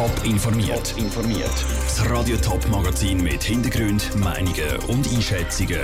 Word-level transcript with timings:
Top 0.00 0.24
informiert. 0.24 0.94
informiert. 0.96 1.64
Das 1.84 2.08
Radio 2.08 2.34
Top 2.38 2.66
Magazin 2.70 3.22
mit 3.22 3.42
Hintergrund, 3.42 4.16
Meinungen 4.16 4.78
und 4.88 5.06
Einschätzungen 5.12 5.82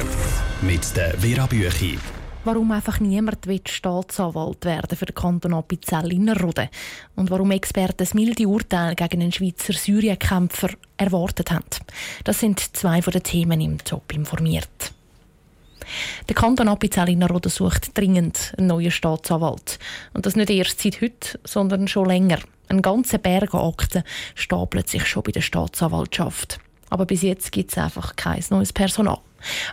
mit 0.63 0.97
der 0.97 1.21
Vera 1.21 1.45
Büchi. 1.45 1.99
Warum 2.45 2.71
einfach 2.71 2.99
niemand 2.99 3.47
will 3.47 3.61
Staatsanwalt 3.69 4.65
werden 4.65 4.97
für 4.97 5.05
den 5.05 5.15
Kanton 5.15 5.53
Appenzell 5.53 6.11
Innerrhoden 6.11 6.71
und 7.17 7.31
warum 7.31 7.51
Experten 7.51 7.99
das 7.99 8.15
milde 8.15 8.49
Urteil 8.49 8.95
gegen 8.95 9.21
einen 9.21 9.33
Schweizer 9.33 9.75
Syrienkämpfer 9.75 10.71
erwartet 10.97 11.51
haben. 11.51 11.67
Das 12.25 12.41
sind 12.41 12.75
zwei 12.75 13.03
von 13.03 13.13
den 13.13 13.23
Themen 13.23 13.61
im 13.61 13.77
Top 13.85 14.15
informiert. 14.15 14.96
Der 16.29 16.35
Kanton 16.35 16.69
Appenzell-Innerrhoden 16.69 17.51
sucht 17.51 17.97
dringend 17.97 18.55
einen 18.59 18.69
neuen 18.69 18.91
Staatsanwalt. 18.91 19.79
Und 20.15 20.27
das 20.27 20.37
nicht 20.37 20.51
erst 20.51 20.81
seit 20.81 21.01
heute, 21.01 21.39
sondern 21.45 21.89
schon 21.89 22.07
länger. 22.07 22.39
Ein 22.69 22.83
ganzer 22.83 23.19
Berg 23.19 23.55
an 23.55 23.61
Akten 23.61 24.03
stapelt 24.35 24.89
sich 24.89 25.07
schon 25.07 25.23
bei 25.23 25.33
der 25.33 25.41
Staatsanwaltschaft. 25.41 26.59
Aber 26.91 27.07
bis 27.07 27.23
jetzt 27.23 27.53
gibt 27.53 27.71
es 27.73 27.79
einfach 27.79 28.17
kein 28.17 28.43
neues 28.51 28.73
Personal. 28.73 29.19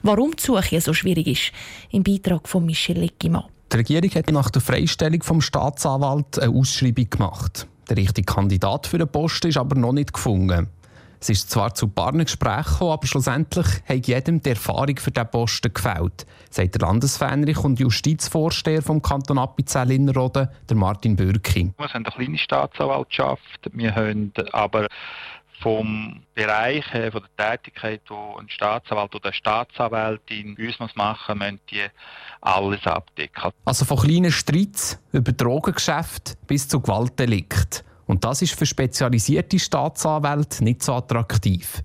Warum 0.01 0.35
die 0.35 0.43
Suche 0.43 0.81
so 0.81 0.93
schwierig 0.93 1.27
ist, 1.27 1.51
im 1.91 2.03
Beitrag 2.03 2.47
von 2.47 2.65
Michel 2.65 2.99
Leckimann. 2.99 3.45
Die 3.71 3.77
Regierung 3.77 4.11
hat 4.11 4.31
nach 4.31 4.49
der 4.49 4.61
Freistellung 4.61 5.23
vom 5.23 5.41
Staatsanwalt 5.41 6.39
eine 6.39 6.53
Ausschreibung 6.53 7.09
gemacht. 7.09 7.67
Der 7.89 7.97
richtige 7.97 8.25
Kandidat 8.25 8.87
für 8.87 8.97
den 8.97 9.07
Posten 9.07 9.47
ist 9.47 9.57
aber 9.57 9.75
noch 9.75 9.93
nicht 9.93 10.13
gefunden. 10.13 10.67
Es 11.23 11.29
ist 11.29 11.51
zwar 11.51 11.73
zu 11.73 11.87
paar 11.87 12.11
Gesprächen 12.11 12.65
gekommen, 12.65 12.91
aber 12.91 13.07
schlussendlich 13.07 13.65
hat 13.87 14.07
jedem 14.07 14.41
die 14.41 14.49
Erfahrung 14.49 14.97
für 14.97 15.09
diesen 15.09 15.31
Posten 15.31 15.73
gefällt, 15.73 16.25
sagt 16.49 16.75
der 16.75 16.81
Landesfähnrich 16.81 17.59
und 17.59 17.79
Justizvorsteher 17.79 18.81
vom 18.81 19.01
Kanton 19.01 19.37
Appenzell 19.37 19.89
Innerrhoden, 19.91 20.49
der 20.69 20.75
Martin 20.75 21.15
Bürki. 21.15 21.71
Wir 21.77 21.87
haben 21.87 22.05
eine 22.05 22.13
kleine 22.13 22.37
Staatsanwaltschaft, 22.37 23.71
wir 23.71 23.95
haben 23.95 24.33
aber 24.51 24.89
vom 25.61 26.23
Bereich 26.35 26.83
von 26.91 27.23
der 27.37 27.51
Tätigkeit, 27.51 28.01
wo 28.09 28.35
ein 28.37 28.49
Staatsanwalt 28.49 29.15
oder 29.15 29.27
eine 29.27 29.33
Staatsanwältin 29.33 30.55
bei 30.55 30.67
uns 30.67 30.95
machen 30.95 31.37
muss, 31.37 31.47
müssen 31.47 31.59
die 31.71 31.85
alles 32.41 32.85
abdecken. 32.85 33.51
Also 33.63 33.85
von 33.85 33.97
kleinen 33.97 34.33
Streits 34.33 34.99
über 35.13 35.31
Drogengeschäfte 35.31 36.33
bis 36.47 36.67
zu 36.67 36.81
Gewaltdelikten. 36.81 37.92
Und 38.05 38.23
das 38.23 38.41
ist 38.41 38.55
für 38.55 38.65
spezialisierte 38.65 39.59
Staatsanwälte 39.59 40.63
nicht 40.63 40.83
so 40.83 40.93
attraktiv. 40.93 41.81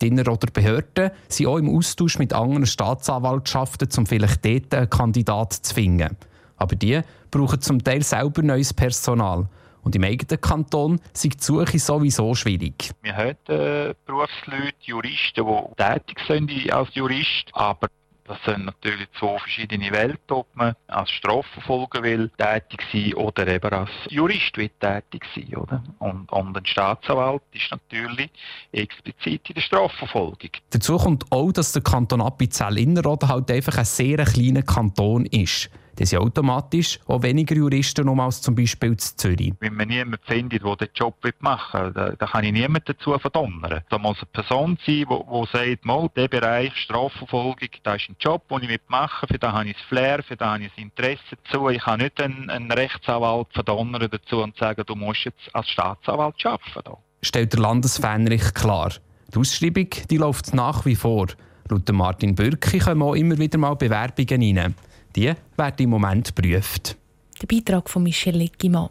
Die 0.00 0.10
oder 0.12 0.48
Behörden 0.52 1.10
sind 1.28 1.46
auch 1.46 1.58
im 1.58 1.76
Austausch 1.76 2.18
mit 2.18 2.32
anderen 2.32 2.66
Staatsanwaltschaften, 2.66 3.88
um 3.96 4.06
vielleicht 4.06 4.44
dort 4.44 4.74
einen 4.74 4.90
Kandidaten 4.90 5.62
zu 5.62 5.74
finden. 5.74 6.16
Aber 6.56 6.74
die 6.74 7.00
brauchen 7.30 7.60
zum 7.60 7.82
Teil 7.84 8.02
selber 8.02 8.42
neues 8.42 8.74
Personal. 8.74 9.48
Und 9.82 9.96
im 9.96 10.04
eigenen 10.04 10.40
Kanton 10.40 11.00
sind 11.12 11.34
die 11.34 11.44
Suche 11.44 11.78
sowieso 11.78 12.34
schwierig. 12.34 12.90
Wir 13.02 13.16
haben 13.16 13.36
äh, 13.48 13.94
Berufsleute, 14.06 14.74
Juristen, 14.80 15.44
die 15.44 15.82
tätig 15.82 16.18
sind 16.26 16.72
als 16.72 16.94
Jurist, 16.94 17.50
aber 17.52 17.88
das 18.32 18.54
sind 18.54 18.64
natürlich 18.64 19.08
zwei 19.18 19.38
verschiedene 19.38 19.90
Welten, 19.90 20.30
ob 20.30 20.46
man 20.54 20.74
als 20.86 21.10
Strafverfolger 21.10 22.02
will 22.02 22.30
tätig 22.38 22.82
sein 22.90 23.14
oder 23.14 23.46
eben 23.46 23.70
als 23.70 23.90
Jurist 24.08 24.56
will 24.56 24.70
tätig 24.80 25.24
sein, 25.34 25.54
oder? 25.56 25.82
Und, 25.98 26.32
und 26.32 26.56
ein 26.56 26.64
Staatsanwalt 26.64 27.42
ist 27.52 27.70
natürlich 27.70 28.30
explizit 28.72 29.48
in 29.50 29.54
der 29.54 29.60
Strafverfolgung. 29.60 30.50
Dazu 30.70 30.96
kommt 30.96 31.30
auch, 31.30 31.52
dass 31.52 31.72
der 31.72 31.82
Kanton 31.82 32.22
Appenzell-Innerrhoden 32.22 33.28
halt 33.28 33.50
einfach 33.50 33.76
ein 33.76 33.84
sehr 33.84 34.24
kleiner 34.24 34.62
Kanton 34.62 35.26
ist. 35.26 35.68
Das 35.96 36.10
sind 36.10 36.20
automatisch 36.20 36.98
auch 37.06 37.22
weniger 37.22 37.54
Juristen 37.54 38.08
um 38.08 38.18
als 38.20 38.40
zum 38.40 38.54
Beispiel 38.54 38.92
in 38.92 38.98
Zürich. 38.98 39.52
Wenn 39.60 39.74
man 39.74 39.88
niemanden 39.88 40.18
findet, 40.24 40.64
der 40.64 40.76
den 40.76 40.88
Job 40.94 41.16
machen 41.40 41.94
will, 41.94 42.16
dann, 42.18 42.28
kann 42.28 42.44
ich 42.44 42.52
niemanden 42.52 42.84
dazu 42.86 43.18
verdonnern. 43.18 43.82
Da 43.90 43.98
muss 43.98 44.16
eine 44.18 44.26
Person 44.32 44.78
sein, 44.86 45.06
die 45.08 45.46
sagt, 45.52 45.84
mal, 45.84 46.08
der 46.16 46.28
Bereich 46.28 46.74
Strafverfolgung, 46.76 47.56
das 47.82 48.02
ist 48.02 48.08
ein 48.08 48.16
Job, 48.18 48.48
den 48.48 48.62
ich 48.62 48.68
mitmachen 48.68 49.28
für 49.28 49.38
den 49.38 49.52
habe 49.52 49.68
ich 49.68 49.76
das 49.76 49.82
Flair, 49.82 50.22
für 50.22 50.36
den 50.36 50.46
habe 50.46 50.62
ich 50.64 50.70
das 50.70 50.82
Interesse 50.82 51.20
dazu. 51.44 51.68
Ich 51.68 51.82
kann 51.82 52.00
nicht 52.00 52.20
einen, 52.20 52.48
einen 52.50 52.70
Rechtsanwalt 52.70 53.48
verdonnern 53.52 54.08
dazu 54.10 54.42
und 54.42 54.56
sagen, 54.56 54.82
du 54.86 54.94
musst 54.94 55.24
jetzt 55.24 55.54
als 55.54 55.68
Staatsanwalt 55.68 56.34
arbeiten. 56.44 56.96
Stellt 57.22 57.52
der 57.52 57.60
Landesfähnrich 57.60 58.54
klar. 58.54 58.92
Die 59.32 59.38
Ausschreibung 59.38 59.88
die 60.10 60.16
läuft 60.16 60.54
nach 60.54 60.84
wie 60.84 60.96
vor. 60.96 61.28
Laut 61.68 61.90
Martin 61.92 62.34
Bürki 62.34 62.78
kommen 62.78 63.02
auch 63.02 63.14
immer 63.14 63.38
wieder 63.38 63.58
mal 63.58 63.74
Bewerbungen 63.74 64.58
rein. 64.58 64.74
Die 65.16 65.32
werden 65.56 65.76
im 65.78 65.90
Moment 65.90 66.34
geprüft. 66.34 66.96
Der 67.40 67.46
Beitrag 67.46 67.90
von 67.90 68.02
Michel 68.02 68.36
Leckimann. 68.36 68.88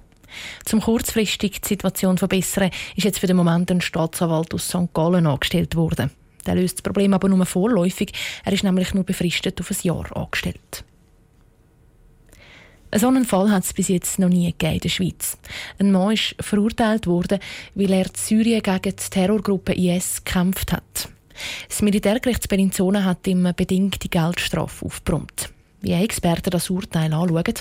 Zum 0.66 0.82
kurzfristig 0.82 1.62
die 1.62 1.68
Situation 1.68 2.18
verbessern, 2.18 2.72
ist 2.96 3.04
jetzt 3.04 3.20
für 3.20 3.28
den 3.28 3.38
Moment 3.38 3.70
ein 3.72 3.82
Staatsanwalt 3.82 4.54
aus 4.54 4.68
St. 4.68 4.94
Gallen 4.94 5.28
angestellt 5.28 5.76
worden. 5.76 6.12
Der 6.46 6.56
löst 6.56 6.78
das 6.78 6.82
Problem 6.82 7.14
aber 7.14 7.30
nur 7.30 7.46
vorläufig. 7.46 8.14
Er 8.44 8.54
ist 8.54 8.64
nämlich 8.64 8.94
nur 8.94 9.04
befristet 9.04 9.60
auf 9.60 9.72
ein 9.72 9.78
Jahr 9.84 10.16
angestellt. 10.16 10.84
So 12.94 13.08
einen 13.08 13.26
Fall 13.26 13.50
hat 13.52 13.64
es 13.64 13.74
bis 13.74 13.88
jetzt 13.88 14.20
noch 14.20 14.28
nie 14.28 14.48
gegeben 14.48 14.74
in 14.74 14.80
der 14.80 14.90
Schweiz. 14.90 15.38
Ein 15.80 15.92
Mann 15.92 16.12
ist 16.12 16.36
verurteilt 16.42 17.08
worden, 17.08 17.40
weil 17.74 17.92
er 17.92 18.06
in 18.06 18.16
Syrien 18.16 18.62
gegen 18.62 18.96
die 18.96 19.10
Terrorgruppe 19.10 19.74
IS 19.74 20.24
gekämpft 20.26 20.74
hat. 20.74 21.10
Das 21.70 21.82
Militärgericht 21.82 22.52
hat 22.52 23.28
ihm 23.28 23.46
eine 23.46 23.54
bedingte 23.54 24.10
Geldstrafe 24.10 24.86
aufgebrummt. 24.86 25.52
Wie 25.82 25.94
Experten 25.94 26.52
das 26.52 26.70
Urteil 26.70 27.12
anschauen, 27.12 27.54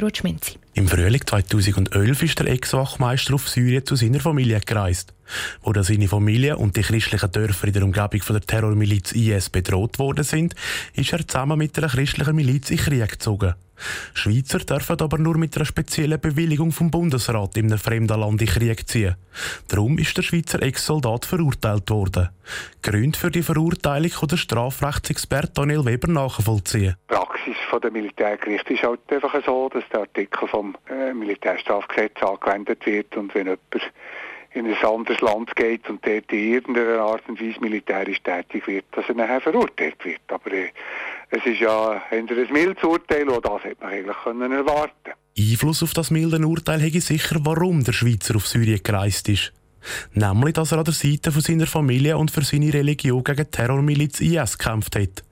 Ruth 0.00 0.16
Schminzi. 0.16 0.58
Im 0.76 0.88
Frühling 0.88 1.22
2011 1.24 2.22
ist 2.22 2.38
der 2.38 2.48
Ex-Wachmeister 2.48 3.32
auf 3.32 3.48
Syrien 3.48 3.86
zu 3.86 3.96
seiner 3.96 4.20
Familie 4.20 4.60
gereist. 4.60 5.14
Wo 5.62 5.72
da 5.72 5.82
seine 5.82 6.06
Familie 6.06 6.58
und 6.58 6.76
die 6.76 6.82
christlichen 6.82 7.32
Dörfer 7.32 7.68
in 7.68 7.72
der 7.72 7.82
Umgebung 7.82 8.20
von 8.20 8.34
der 8.36 8.46
Terrormiliz 8.46 9.12
IS 9.12 9.48
bedroht 9.48 9.98
worden 9.98 10.22
sind, 10.22 10.54
ist 10.92 11.14
er 11.14 11.26
zusammen 11.26 11.56
mit 11.56 11.78
einer 11.78 11.88
christlichen 11.88 12.36
Miliz 12.36 12.70
in 12.70 12.76
Krieg 12.76 13.08
gezogen. 13.08 13.54
Schweizer 14.12 14.58
dürfen 14.58 15.00
aber 15.00 15.16
nur 15.16 15.38
mit 15.38 15.56
einer 15.56 15.64
speziellen 15.64 16.20
Bewilligung 16.20 16.72
vom 16.72 16.90
Bundesrat 16.90 17.56
in 17.56 17.66
einem 17.66 17.78
fremden 17.78 18.20
Land 18.20 18.42
in 18.42 18.48
Krieg 18.48 18.86
ziehen. 18.86 19.16
Darum 19.68 19.96
ist 19.96 20.14
der 20.18 20.22
Schweizer 20.22 20.62
Ex-Soldat 20.62 21.24
verurteilt 21.24 21.88
worden. 21.88 22.28
Gründe 22.82 23.18
für 23.18 23.30
die 23.30 23.42
Verurteilung 23.42 24.10
kann 24.10 24.28
der 24.28 24.36
Strafrechtsexperte 24.36 25.52
Daniel 25.54 25.86
Weber 25.86 26.08
nachvollziehen. 26.08 26.96
Die 27.10 27.14
Praxis 27.14 27.56
der 27.86 27.92
Militärgerichte 27.92 28.74
ist 28.74 28.82
halt 28.82 29.00
einfach 29.10 29.34
so, 29.44 29.68
dass 29.68 29.84
der 29.92 30.00
Artikel 30.00 30.48
vom 30.48 30.65
äh, 30.90 31.12
Militärstrafgesetz 31.12 32.22
angewendet 32.22 32.84
wird 32.86 33.16
und 33.16 33.34
wenn 33.34 33.46
jemand 33.46 33.92
in 34.52 34.66
ein 34.66 34.84
anderes 34.84 35.20
Land 35.20 35.54
geht 35.54 35.88
und 35.90 36.04
dort 36.06 36.32
in 36.32 36.54
irgendeiner 36.54 37.00
Art 37.00 37.28
und 37.28 37.40
Weise 37.40 37.60
militärisch 37.60 38.22
tätig 38.22 38.66
wird, 38.66 38.86
dass 38.92 39.06
er 39.08 39.14
nachher 39.14 39.40
verurteilt 39.42 40.02
wird. 40.04 40.22
Aber 40.28 40.50
äh, 40.50 40.70
es 41.30 41.44
ist 41.44 41.60
ja 41.60 42.02
ein 42.10 42.26
mildes 42.50 42.82
Urteil 42.82 43.28
und 43.28 43.44
das 43.44 43.64
hätte 43.64 43.84
man 43.84 43.92
eigentlich 43.92 44.16
können 44.24 44.52
erwarten 44.52 45.12
Einfluss 45.38 45.82
auf 45.82 45.92
das 45.92 46.10
milde 46.10 46.38
Urteil 46.46 46.80
hätte 46.80 47.00
sicher, 47.00 47.36
warum 47.40 47.84
der 47.84 47.92
Schweizer 47.92 48.36
auf 48.36 48.46
Syrien 48.46 48.80
gereist 48.82 49.28
ist. 49.28 49.52
Nämlich, 50.14 50.54
dass 50.54 50.72
er 50.72 50.78
an 50.78 50.84
der 50.84 50.94
Seite 50.94 51.30
von 51.30 51.42
seiner 51.42 51.66
Familie 51.66 52.16
und 52.16 52.30
für 52.30 52.42
seine 52.42 52.72
Religion 52.72 53.22
gegen 53.22 53.50
Terrormiliz 53.50 54.20
IS 54.20 54.56
gekämpft 54.56 54.96
hat. 54.96 55.25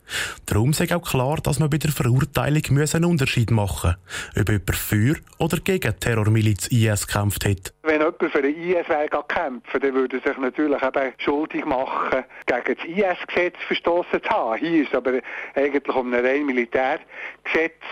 Darum 0.46 0.72
sei 0.72 0.94
auch 0.94 1.02
klar, 1.02 1.38
dass 1.42 1.58
man 1.58 1.70
bei 1.70 1.78
der 1.78 1.92
Verurteilung 1.92 2.62
einen 2.66 3.04
Unterschied 3.04 3.50
machen 3.50 3.96
muss, 4.34 4.40
ob 4.40 4.48
jemand 4.48 4.76
für 4.76 5.16
oder 5.38 5.58
gegen 5.58 5.98
Terrormiliz 5.98 6.68
IS 6.68 7.06
gekämpft 7.06 7.44
hat. 7.44 7.73
Wenn 7.86 8.00
jemand 8.00 8.32
für 8.32 8.40
den 8.40 8.56
IS 8.56 8.86
kämpfen 9.28 9.80
dann 9.80 9.94
würde 9.94 10.16
er 10.16 10.22
sich 10.22 10.38
natürlich 10.38 10.82
eben 10.82 11.12
schuldig 11.18 11.64
machen, 11.66 12.24
gegen 12.46 12.76
das 12.76 12.84
IS-Gesetz 12.86 13.56
verstoßen 13.66 14.22
zu 14.22 14.30
haben. 14.30 14.58
Hier 14.58 14.84
ist 14.84 14.94
aber 14.94 15.20
eigentlich 15.54 15.94
um 15.94 16.14
ein 16.14 16.24
rein 16.24 16.46
Militärgesetz 16.46 17.82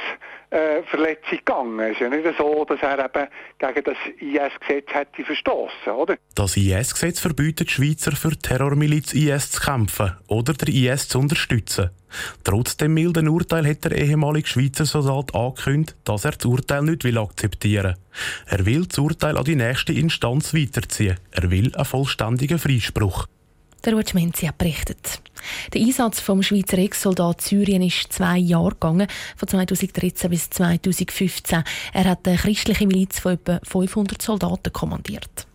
äh, 0.49 0.83
gegangen. 1.31 1.79
Es 1.81 1.93
ist 1.93 2.01
ja 2.01 2.09
nicht 2.09 2.27
so, 2.39 2.65
dass 2.65 2.81
er 2.81 3.05
eben 3.05 3.29
gegen 3.59 3.85
das 3.85 3.97
IS-Gesetz 4.19 4.95
hätte 4.95 5.25
verstoßen, 5.25 5.93
oder? 5.93 6.17
Das 6.35 6.57
IS-Gesetz 6.57 7.21
verbietet 7.21 7.71
Schweizer 7.71 8.13
für 8.13 8.37
Terrormiliz 8.37 9.13
IS 9.13 9.53
zu 9.53 9.61
kämpfen 9.61 10.17
oder 10.27 10.53
der 10.55 10.69
IS 10.69 11.09
zu 11.09 11.19
unterstützen. 11.19 11.91
Trotz 12.45 12.77
dem 12.77 12.95
milden 12.95 13.29
Urteil 13.29 13.67
hat 13.67 13.85
der 13.85 13.93
ehemalige 13.93 14.47
Schweizer 14.47 14.85
Soldat 14.85 15.35
angekündigt, 15.35 15.97
dass 16.05 16.27
er 16.27 16.33
das 16.33 16.45
Urteil 16.45 16.83
nicht 16.83 17.05
will 17.05 17.17
akzeptieren 17.17 17.97
Er 18.47 18.67
will 18.67 18.85
das 18.87 18.99
Urteil 18.99 19.39
an 19.39 19.45
die 19.45 19.57
nächste 19.57 19.82
Instanz 19.91 20.55
weiterziehen. 20.55 21.17
Er 21.31 21.51
will 21.51 21.75
einen 21.75 21.85
vollständigen 21.85 22.59
Freispruch. 22.59 23.27
Der 23.85 23.95
Ruth 23.95 24.15
Menzi 24.15 24.47
hat 24.47 24.59
berichtet. 24.59 25.21
Der 25.73 25.81
Einsatz 25.81 26.21
vom 26.21 26.43
Schweizer 26.43 26.79
Ex-Soldat 26.79 27.41
Syrien 27.41 27.83
ist 27.83 28.13
zwei 28.13 28.39
Jahre 28.39 28.71
gegangen, 28.71 29.09
von 29.37 29.49
2013 29.49 30.31
bis 30.31 30.51
2015. 30.51 31.65
Er 31.93 32.05
hat 32.05 32.29
eine 32.29 32.37
christliche 32.37 32.87
Miliz 32.87 33.19
von 33.19 33.33
etwa 33.33 33.59
500 33.65 34.23
Soldaten 34.23 34.73
kommandiert. 34.73 35.47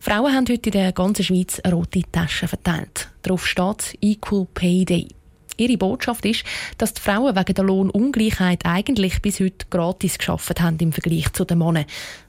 Frauen 0.00 0.34
haben 0.34 0.46
heute 0.48 0.70
in 0.70 0.72
der 0.72 0.92
ganzen 0.92 1.24
Schweiz 1.24 1.60
rote 1.70 2.02
Tasche 2.10 2.48
verteilt. 2.48 3.10
Darauf 3.22 3.46
steht 3.46 3.98
Equal 4.00 4.46
Pay 4.54 4.84
Day. 4.84 5.08
Ihre 5.62 5.78
Botschaft 5.78 6.24
ist, 6.26 6.44
dass 6.78 6.94
die 6.94 7.00
Frauen 7.00 7.36
wegen 7.36 7.54
der 7.54 7.64
Lohnungleichheit 7.64 8.64
eigentlich 8.64 9.22
bis 9.22 9.40
heute 9.40 9.66
gratis 9.70 10.18
geschafft 10.18 10.60
haben 10.60 10.78
im 10.78 10.92
Vergleich 10.92 11.32
zu 11.32 11.44
den 11.44 11.58
Männern. 11.58 11.86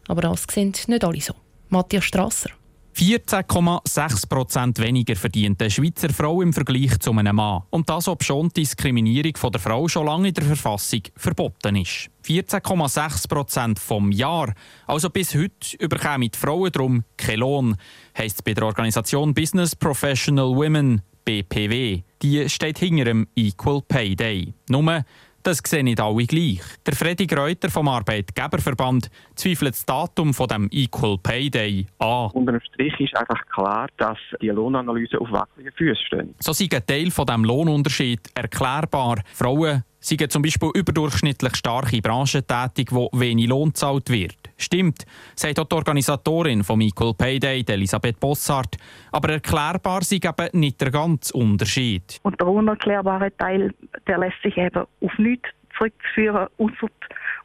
Aber 0.08 0.22
das 0.22 0.46
sehen 0.52 0.74
nicht 0.88 1.04
alle 1.04 1.22
so. 1.22 1.34
Matthias 1.70 2.06
Strasser. 2.06 2.50
14,6% 2.96 4.80
weniger 4.80 5.16
verdient 5.16 5.62
eine 5.62 5.72
Schweizer 5.72 6.10
Frau 6.10 6.42
im 6.42 6.54
Vergleich 6.54 7.00
zu 7.00 7.12
einem 7.12 7.36
Mann. 7.36 7.64
Und 7.72 7.90
das, 7.90 8.08
ob 8.08 8.24
schon 8.24 8.50
die 8.50 8.62
Diskriminierung 8.62 9.34
der 9.52 9.60
Frau 9.60 9.88
schon 9.88 10.06
lange 10.06 10.28
in 10.28 10.34
der 10.34 10.44
Verfassung 10.44 11.02
verboten 11.16 11.76
ist. 11.76 12.10
14,6% 12.26 13.80
vom 13.80 14.12
Jahr. 14.12 14.54
Also 14.86 15.10
bis 15.10 15.34
heute 15.34 15.76
überkämen 15.80 16.30
die 16.30 16.38
Frauen 16.38 16.72
darum 16.72 17.04
keinen 17.18 17.40
Lohn, 17.40 17.76
heisst 18.18 18.38
es 18.38 18.42
bei 18.44 18.54
der 18.54 18.66
Organisation 18.66 19.34
Business 19.34 19.76
Professional 19.76 20.56
Women, 20.56 21.02
BPW. 21.26 22.02
Die 22.22 22.50
steht 22.50 22.80
hinter 22.80 23.06
dem 23.06 23.28
Equal 23.36 23.82
Pay 23.88 24.16
Day. 24.16 24.54
Nur, 24.70 25.04
das 25.44 25.62
sehen 25.66 25.86
nicht 25.86 26.00
alle 26.00 26.26
gleich. 26.26 26.62
Der 26.86 26.96
Freddy 26.96 27.28
Greuter 27.28 27.70
vom 27.70 27.90
Arbeitgeberverband 27.90 29.10
zweifelt 29.36 29.74
das 29.74 29.86
Datum 29.86 30.34
von 30.34 30.48
dem 30.48 30.70
Equal 30.72 31.18
Pay 31.18 31.50
Day 31.50 31.86
an. 32.00 32.32
Unter 32.32 32.54
dem 32.54 32.62
Strich 32.62 32.98
ist 33.00 33.18
einfach 33.18 33.46
klar, 33.48 33.88
dass 33.98 34.18
die 34.42 34.48
Lohnanalyse 34.48 35.20
auf 35.20 35.30
wackeligen 35.32 35.74
Füßen 35.74 36.06
stehen. 36.06 36.36
So 36.40 36.54
sind 36.54 36.74
ein 36.74 36.86
Teil 36.86 37.12
von 37.12 37.26
dem 37.26 37.44
Lohnunterschied 37.44 38.22
erklärbar. 38.34 39.22
Frauen 39.34 39.84
sind 40.04 40.32
zum 40.32 40.42
Beispiel 40.42 40.70
überdurchschnittlich 40.74 41.56
starke 41.56 42.02
Branchen 42.02 42.46
tätig, 42.46 42.92
wo 42.92 43.10
wenig 43.14 43.48
Lohn 43.48 43.70
gezahlt 43.70 44.10
wird. 44.10 44.36
Stimmt, 44.58 45.06
sagt 45.36 45.60
auch 45.60 45.66
die 45.66 45.76
Organisatorin 45.76 46.64
vom 46.64 46.82
Equal 46.82 47.14
Pay 47.14 47.40
Day, 47.40 47.64
Elisabeth 47.68 48.20
Bossart. 48.20 48.78
Aber 49.12 49.30
erklärbar 49.30 50.04
sind 50.04 50.26
eben 50.26 50.60
nicht 50.60 50.82
der 50.82 50.92
ganze 50.92 51.34
Unterschied. 51.34 52.20
Und 52.24 52.40
der 52.40 52.48
unerklärbare 52.48 53.36
Teil, 53.38 53.74
der 54.06 54.18
lässt 54.18 54.42
sich 54.44 54.58
eben 54.58 54.86
auf 55.02 55.18
nichts 55.18 55.50
zurückführen, 55.84 56.48
außer 56.58 56.90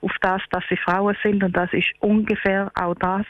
auf 0.01 0.13
das, 0.21 0.43
dass 0.51 0.65
sie 0.69 0.77
Frauen 0.77 1.17
sind. 1.23 1.43
Und 1.43 1.57
das 1.57 1.73
ist 1.73 1.89
ungefähr 2.01 2.71
auch 2.75 2.95
das, 2.95 3.27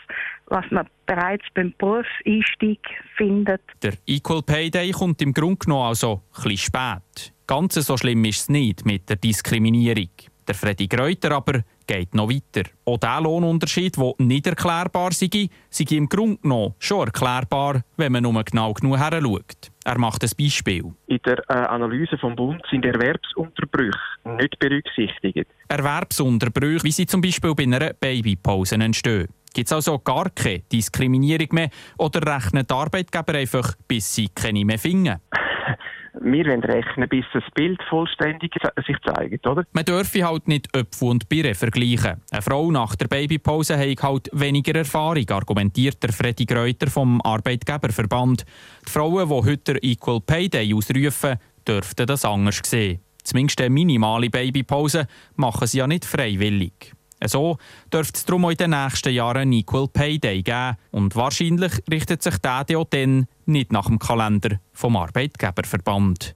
was 0.46 0.64
man 0.70 0.87
bereits 1.06 1.44
beim 1.55 1.75
Berufseinstieg 1.78 2.81
findet. 3.16 3.62
Der 3.82 3.94
Equal 4.06 4.43
Pay 4.43 4.70
Day 4.70 4.90
kommt 4.90 5.22
im 5.22 5.32
Grunde 5.32 5.56
genommen 5.56 5.87
also 5.87 6.22
bisschen 6.34 6.58
spät. 6.58 7.32
Ganz 7.46 7.75
so 7.75 7.96
schlimm 7.96 8.25
ist 8.25 8.40
es 8.40 8.49
nicht 8.50 8.84
mit 8.84 9.08
der 9.08 9.16
Diskriminierung. 9.16 10.10
Der 10.46 10.55
Freddy 10.55 10.87
Greuter 10.87 11.32
aber 11.32 11.62
geht 11.88 12.14
noch 12.14 12.29
weiter. 12.31 12.69
Auch 12.85 12.99
dieser 12.99 13.20
Lohnunterschied, 13.20 13.96
der 13.96 14.12
nicht 14.19 14.46
erklärbar 14.46 15.12
sei, 15.12 15.49
sei 15.70 15.96
im 15.96 16.08
Grunde 16.08 16.40
genommen 16.40 16.75
schon 16.79 17.06
erklärbar, 17.06 17.82
wenn 17.96 18.12
man 18.12 18.23
nur 18.23 18.44
genau 18.44 18.73
genug 18.75 18.99
her 18.99 19.20
schaut. 19.20 19.70
Er 19.85 19.99
macht 19.99 20.23
ein 20.23 20.31
Beispiel. 20.38 20.85
In 21.06 21.19
der 21.25 21.38
äh, 21.49 21.55
Analyse 21.55 22.19
vom 22.19 22.37
Bund 22.37 22.62
sind 22.70 22.85
Erwerbsunterbrüche 22.85 23.99
nicht 24.37 24.58
berücksichtigt. 24.58 25.49
Erwerbsunterbrüche, 25.69 26.85
wie 26.85 26.93
sie 26.93 27.06
zum 27.06 27.23
Beispiel 27.23 27.55
bei 27.55 27.64
einer 27.64 27.94
Babypause 27.94 28.76
entstehen. 28.76 29.29
Gibt 29.55 29.67
es 29.67 29.73
also 29.73 29.99
gar 29.99 30.29
keine 30.31 30.61
Diskriminierung 30.70 31.49
mehr 31.52 31.70
oder 31.96 32.35
rechnen 32.35 32.67
die 32.67 32.75
Arbeitgeber 32.75 33.35
einfach, 33.35 33.75
bis 33.88 34.14
sie 34.14 34.29
keine 34.29 34.64
mehr 34.64 34.79
finden? 34.79 35.17
Wir 36.20 36.47
wollen 36.47 36.62
rechnen, 36.62 37.09
bis 37.09 37.25
das 37.32 37.44
Bild 37.55 37.81
vollständig 37.88 38.53
sich 38.87 38.97
zeigt, 39.05 39.47
oder? 39.47 39.65
Man 39.73 39.85
dürfe 39.85 40.25
halt 40.26 40.49
nicht 40.49 40.75
Öpfel 40.75 41.09
und 41.09 41.29
Birre 41.29 41.55
vergleichen. 41.55 42.23
Eine 42.31 42.43
Frau 42.43 42.70
nach 42.70 42.97
der 42.97 43.09
Babypause 43.09 43.79
hat 43.79 44.03
halt 44.03 44.31
weniger 44.32 44.75
Erfahrung, 44.75 45.29
argumentiert 45.31 46.03
der 46.03 46.12
Freddy 46.12 46.44
Greuter 46.44 46.88
vom 46.88 47.20
Arbeitgeberverband. 47.23 48.44
Die 48.87 48.91
Frauen, 48.91 49.29
die 49.29 49.50
heute 49.50 49.82
Equal 49.82 50.20
Pay 50.20 50.49
Day 50.49 50.75
ausrufen, 50.75 51.37
dürften 51.67 52.06
das 52.06 52.25
anders 52.25 52.61
sehen. 52.64 53.00
Zumindest 53.23 53.61
eine 53.61 53.71
minimale 53.71 54.31
Babypause 54.31 55.06
machen 55.37 55.67
sie 55.67 55.79
ja 55.79 55.87
nicht 55.87 56.05
freiwillig. 56.05 56.94
So 57.25 57.59
dürfte 57.93 58.19
es 58.19 58.25
darum 58.25 58.49
in 58.50 58.56
den 58.56 58.70
nächsten 58.70 59.12
Jahren 59.12 59.38
einen 59.38 59.53
Equal 59.53 59.88
Pay 59.88 60.19
Day 60.19 60.43
geben. 60.43 60.76
Und 60.91 61.17
wahrscheinlich 61.17 61.73
richtet 61.91 62.23
sich 62.23 62.38
der 62.38 62.65
auch 62.76 62.87
dann 62.91 63.26
nicht 63.47 63.73
nach 63.73 63.87
dem 63.87 63.99
Kalender 63.99 64.61
vom 64.73 64.97
Arbeitgeberverband. 64.97 66.35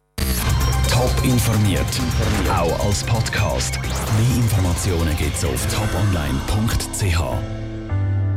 Top 0.91 1.25
informiert, 1.25 2.01
auch 2.51 2.87
als 2.87 3.03
Podcast. 3.05 3.81
Mehr 3.81 4.37
Informationen 4.37 5.17
gibt 5.17 5.37
es 5.37 5.45
auf 5.45 5.67
toponline.ch. 5.75 7.62